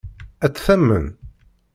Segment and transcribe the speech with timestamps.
[0.45, 1.05] Ad tt-tamen?